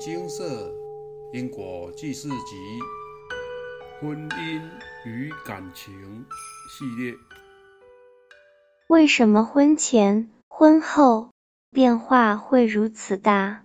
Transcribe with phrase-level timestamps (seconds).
[0.00, 0.72] 金色
[1.34, 2.56] 因果记事集
[4.00, 4.62] 婚姻
[5.04, 6.24] 与感情
[6.70, 7.14] 系列。
[8.88, 11.28] 为什么婚前、婚后
[11.70, 13.60] 变化会如此大？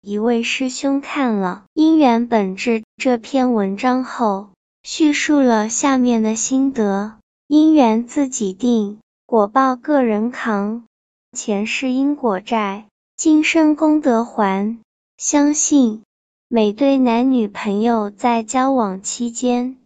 [0.00, 4.48] 一位师兄看了《姻缘本质》这篇文章后，
[4.84, 10.86] 叙述了下面的心得：姻缘自己定，果报个人扛，
[11.32, 12.86] 前世因果债，
[13.18, 14.78] 今生功德还。
[15.18, 16.02] 相信
[16.46, 19.78] 每对男女朋友在交往期间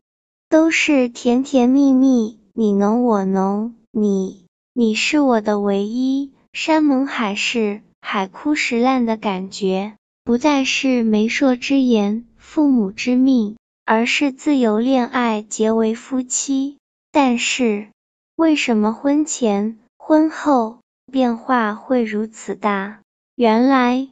[0.48, 16.76] 都是甜甜蜜蜜，你侬我侬，你你是我的唯一，山盟海誓，海枯石烂的感觉，不再是媒妁之言、父母之命，而是自由恋爱，结为夫妻。
[17.12, 17.86] 但是
[18.34, 20.78] 为什么婚前、婚后
[21.12, 22.98] 变化会如此大？
[23.36, 24.08] 原来。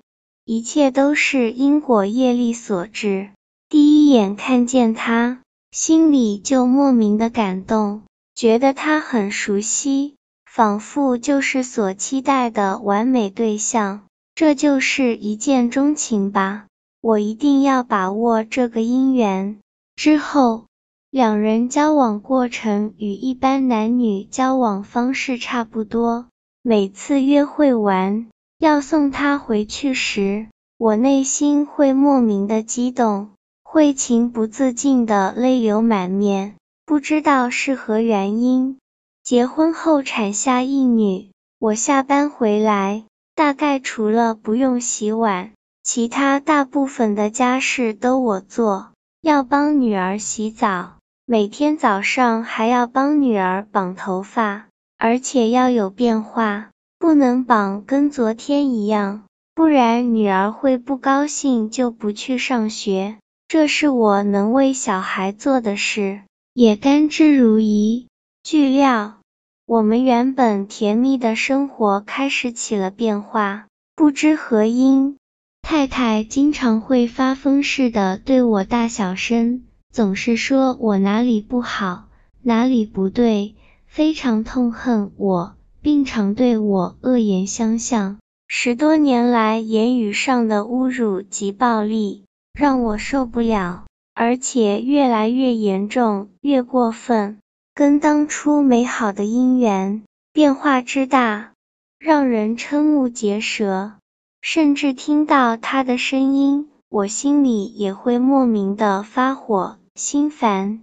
[0.50, 3.28] 一切都是因果业力所致。
[3.68, 10.14] 第一眼看见他，心里就莫名的感动，觉得他很熟悉，
[10.50, 14.06] 仿佛就是所期待的完美对象。
[14.34, 16.64] 这就是一见钟情吧？
[17.02, 19.58] 我一定要把握这个姻缘。
[19.96, 20.64] 之后，
[21.10, 26.28] 两人交往过程与一般男女交往方式差不多，
[26.62, 28.28] 每次约会完。
[28.58, 33.30] 要送他回去时，我内心会莫名的激动，
[33.62, 38.78] 会情不自禁的泪流满面，不知道是何原因。
[39.22, 43.04] 结婚后产下一女，我下班回来，
[43.36, 45.52] 大概除了不用洗碗，
[45.84, 48.88] 其他大部分的家事都我做，
[49.20, 50.94] 要帮女儿洗澡，
[51.26, 54.66] 每天早上还要帮女儿绑头发，
[54.98, 56.70] 而且要有变化。
[56.98, 63.18] 不能绑跟昨天一样，不然女儿会不高兴，就不去上学。
[63.46, 66.22] 这是我能为小孩做的事，
[66.52, 68.06] 也甘之如饴。
[68.42, 69.18] 据料，
[69.64, 73.66] 我们原本甜蜜的生活开始起了变化。
[73.94, 75.16] 不知何因，
[75.62, 82.08] 太太经常会发疯似的对我大小声，总是说我哪里不好，
[82.42, 83.54] 哪里不对，
[83.86, 85.54] 非常痛恨我。
[85.80, 93.84] 并常对我恶言相向，十多年来言语上的侮辱及暴力让我受不了，
[94.14, 97.38] 而且越来越严重，越过分，
[97.74, 100.02] 跟当初美好的姻缘
[100.32, 101.52] 变化之大，
[101.98, 103.92] 让人瞠目结舌。
[104.40, 110.80] 甚至听到他的声音，我心里也会莫名的发火、心烦。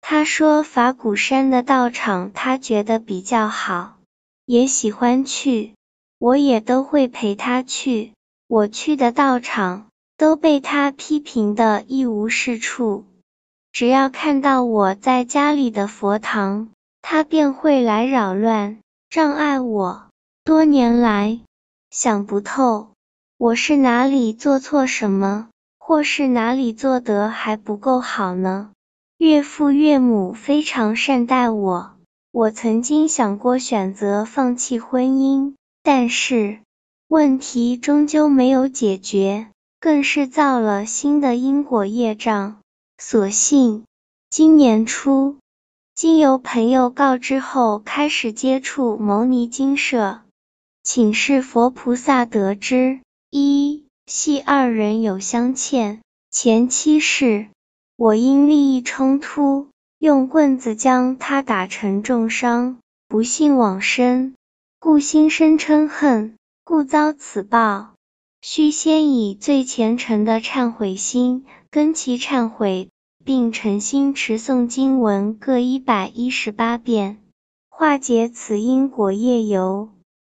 [0.00, 3.93] 他说法鼓山的道场他觉得比较好。
[4.46, 5.74] 也喜欢去，
[6.18, 8.12] 我也都会陪他去。
[8.46, 9.86] 我去的道场
[10.18, 13.04] 都被他批评的一无是处。
[13.72, 16.68] 只要看到我在家里的佛堂，
[17.00, 18.78] 他便会来扰乱、
[19.10, 20.06] 障碍我。
[20.44, 21.40] 多年来
[21.90, 22.88] 想不透，
[23.38, 28.70] 我是哪里做错什么，或是哪里做得还不够好呢？
[29.16, 31.93] 岳父岳母非常善待我。
[32.36, 36.58] 我曾经想过选择放弃婚姻，但是
[37.06, 39.46] 问题终究没有解决，
[39.78, 42.56] 更是造了新的因果业障。
[42.98, 43.84] 所幸
[44.30, 45.36] 今年初，
[45.94, 50.22] 经由朋友告知后，开始接触牟尼精舍，
[50.82, 52.98] 请示佛菩萨，得知
[53.30, 56.00] 一系二人有相欠，
[56.32, 57.46] 前妻是
[57.94, 59.68] 我因利益冲突。
[60.04, 62.76] 用棍子将他打成重伤，
[63.08, 64.34] 不幸往生，
[64.78, 67.94] 故心生嗔恨，故遭此报。
[68.42, 72.90] 须先以最虔诚的忏悔心跟其忏悔，
[73.24, 77.22] 并诚心持诵经文各一百一十八遍，
[77.70, 79.88] 化解此因果业由，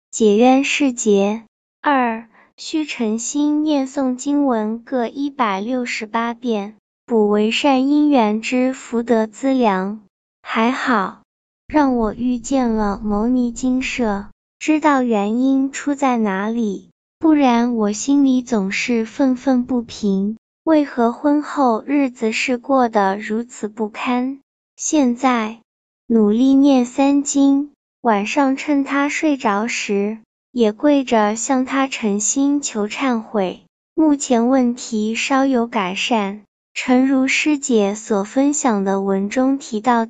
[0.10, 1.44] 解冤释结。
[1.82, 6.78] 二，须诚心念诵经文各一百六十八遍。
[7.08, 10.02] 补为善因缘之福德资粮，
[10.42, 11.22] 还好
[11.66, 14.26] 让我遇见了牟尼精舍，
[14.60, 20.36] 知道原因出在哪里，不然我心里总是愤愤不平。
[20.66, 24.40] 为何婚后日子是过得如此不堪？
[24.76, 25.60] 现在
[26.08, 27.72] 努力念三经，
[28.02, 30.18] 晚上趁他睡着时，
[30.52, 33.62] 也跪着向他诚心求忏悔。
[33.96, 36.44] 目前问题稍有改善。
[36.80, 40.08] 诚如师姐所分享的文中提到，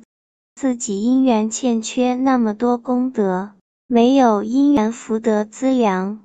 [0.54, 3.52] 自己因缘欠缺那么多功德，
[3.86, 6.20] 没有因缘福德资粮，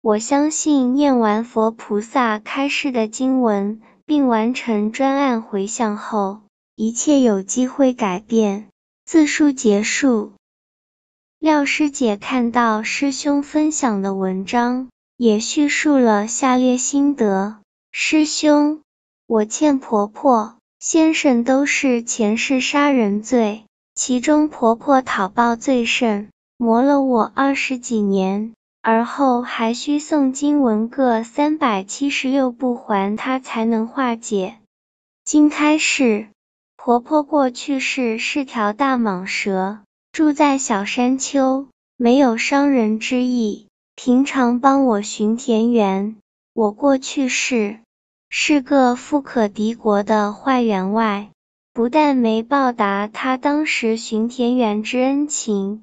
[0.00, 6.42] 我相信念完佛菩萨开示的经文，并完成专案回向后，
[6.76, 8.68] 一切有机会改变。
[9.04, 10.34] 自述结束。
[11.40, 17.56] 廖师姐看到师兄分享的文章，也叙述了下列心得：
[17.90, 18.82] 师兄，
[19.32, 23.62] 我欠婆婆、先生都是前世杀人罪，
[23.94, 34.56] 其中婆婆讨报最甚，磨了我二十几年，而后还需诵经文各三百七十六部还她，才能化解。
[35.24, 36.26] 经开示。
[36.76, 39.78] 婆婆过去世是条大蟒蛇，
[40.10, 46.16] 住在小山丘，没有伤人之意，平常帮我巡田园。
[46.52, 47.78] 我过去世
[48.32, 51.30] 是个富可敌国的坏员外，
[51.72, 55.82] 不但没报答他当时巡田园之恩情，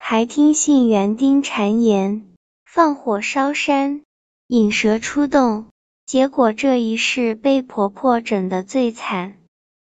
[0.00, 2.26] 还听信园丁谗言，
[2.64, 4.02] 放火烧山，
[4.48, 5.66] 引蛇出洞，
[6.04, 9.34] 结果这一世被婆婆整得最惨。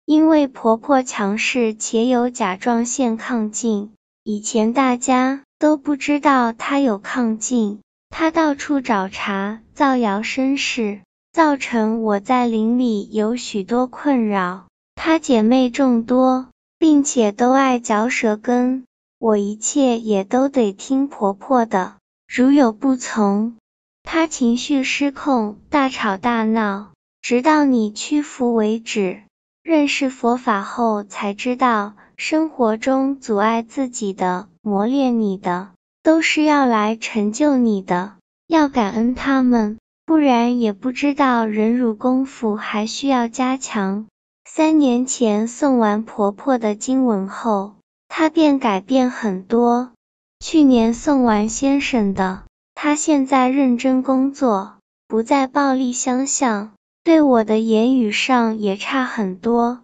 [0.06, 3.92] 因为婆婆强势且有甲状腺亢进，
[4.24, 14.66] 以前大家都不知道她有亢进，她到处找茬，造谣生事，造成我在邻里有许多困扰。
[14.95, 16.48] 她姐妹众多，
[16.78, 18.86] 并且都爱嚼舌根，
[19.18, 21.95] 我一切也都得听婆婆的，
[22.28, 23.56] 如有不从，
[24.04, 26.92] 她情绪失控，大吵大闹，
[27.22, 29.22] 直到你屈服为止。
[29.63, 35.69] 认识佛法后，才知道生活中阻碍自己的、磨练你的，
[36.04, 38.13] 都是要来成就你的，
[38.48, 39.78] 要感恩他们，
[40.12, 44.08] 不然也不知道忍辱功夫还需要加强。
[44.44, 47.75] 三年前送完婆婆的经文后，
[48.10, 49.94] 她便改变很多。
[50.42, 52.44] 去年送完先生的，
[52.75, 54.74] 她现在认真工作，
[55.08, 56.74] 不再暴力相向。
[57.06, 59.80] 对我的言语上也差很多。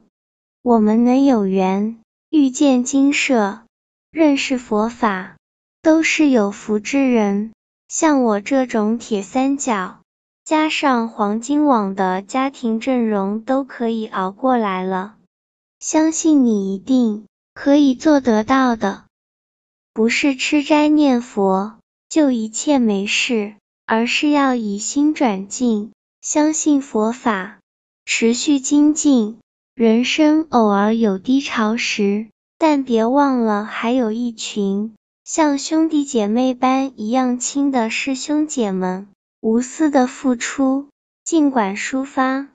[0.61, 1.99] 我们能有缘
[2.29, 3.61] 遇见金舍，
[4.11, 5.37] 认识佛法，
[5.81, 7.53] 都是有福之人。
[7.87, 9.99] 像我这种铁三角，
[10.47, 15.15] 加上黄金网的家庭阵容，都可以熬过来了。
[15.81, 19.03] 相信你一定可以做得到的。
[19.93, 21.75] 不是吃斋念佛
[22.07, 23.55] 就一切没事，
[23.85, 25.91] 而是要以心转境。
[26.21, 27.57] 相信佛法，
[28.05, 29.39] 持续精进。
[29.75, 32.27] 人生偶尔有低潮时，
[32.57, 34.95] 但别忘了还有一群
[35.25, 40.87] 像兄弟姐妹般一样亲的师兄姐们，无私的付出，
[41.23, 42.47] 尽管抒发，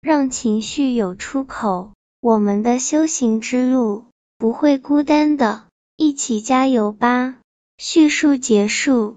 [0.00, 1.92] 让情绪有出口。
[2.20, 4.06] 我们的修行之路
[4.38, 5.64] 不会孤单的，
[5.96, 7.36] 一起加油吧！
[7.78, 9.16] 叙述结束。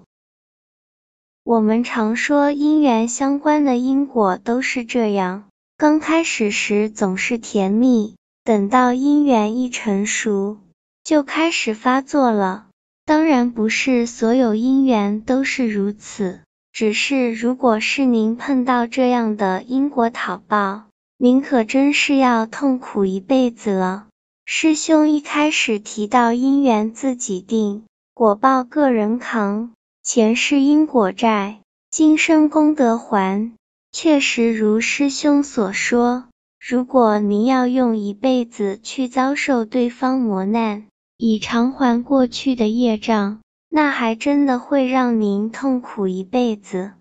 [1.42, 5.44] 我们常说因缘相关的因果都是这样，
[5.76, 10.58] 刚开始时总是甜蜜，等到因缘一成熟，
[11.02, 12.66] 就开始发作了。
[13.04, 16.40] 当然不是所有因缘都是如此，
[16.74, 20.86] 只是如果是您碰到这样的因果讨报，
[21.16, 24.08] 您可真是要痛苦一辈子了。
[24.44, 29.70] 师兄一开始提到因缘自己定，果报个人扛。
[30.02, 31.60] 前世因果债，
[31.92, 33.52] 今生功德还。
[33.92, 36.24] 确实如师兄所说，
[36.60, 43.42] 如果您要用一辈子去遭受对方磨难，以偿还过去的业障，
[43.76, 46.92] 那还真的会让您痛苦一辈子。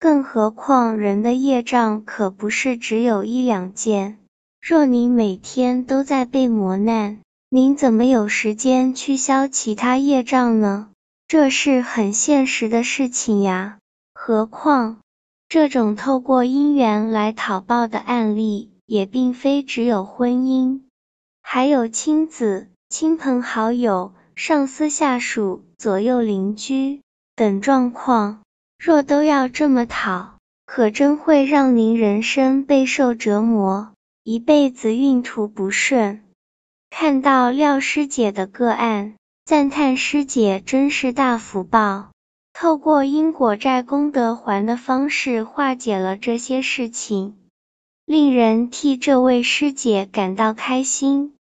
[0.00, 4.18] 更何况人的业障可不是只有一两件，
[4.60, 10.90] 若您每天都在被磨难，您怎么有时间去消其他业障呢？
[11.28, 13.78] 这是很现实的事情呀，
[14.12, 14.98] 何况
[15.48, 20.80] 这种透过姻缘来讨报的案例，也并非只有婚姻，
[21.42, 27.00] 还有亲子、亲朋好友、上司下属、左右邻居
[27.34, 28.42] 等状况。
[28.78, 30.34] 若都要这么讨，
[30.64, 33.90] 可真会让您人生备受折磨，
[34.22, 36.22] 一辈子运途不顺。
[36.88, 39.14] 看到廖师姐的个案。
[39.44, 42.10] 赞叹师姐真是大福报，
[42.52, 47.36] 透过因果债功德还的方式化解了这些事情，
[48.06, 51.34] 令人替这位师姐感到开心，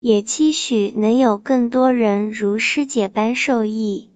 [0.00, 4.10] 也期许能有更多人如师姐般受益。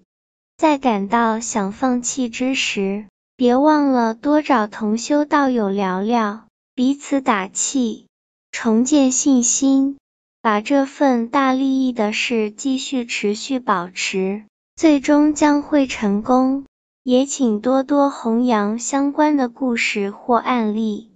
[0.56, 8.06] 在感到想放弃之时，别忘了多找同修道友聊聊，彼此打气，
[8.50, 9.96] 重建信心。
[10.40, 14.42] 把这份大利益的事继续持续保持，
[14.74, 16.64] 最终将会成功。
[17.04, 21.12] 也请多多弘扬相关的故事或案例，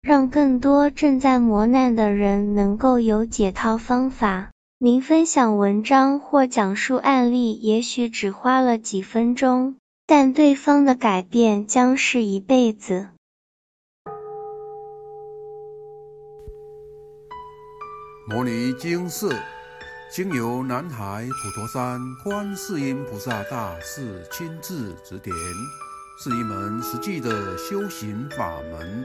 [0.00, 4.50] 让更多正在磨难的人能够有解套方法。
[4.78, 9.76] 您分享文章或讲述案例，也许只花了几分钟，
[10.06, 13.08] 但对方的改变将是一辈子。
[18.28, 19.34] 摩尼经寺
[20.12, 25.34] 经由南海普陀山观世音菩萨大士亲自指点，
[26.22, 29.04] 是一门实际的修行法门。